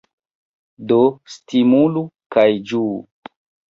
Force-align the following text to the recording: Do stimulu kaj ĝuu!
Do 0.93 0.97
stimulu 1.35 2.05
kaj 2.35 2.51
ĝuu! 2.73 2.95